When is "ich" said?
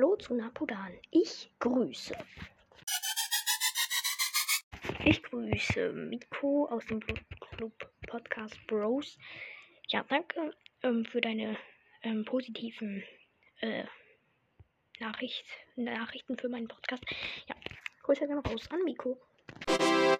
1.10-1.50, 5.04-5.22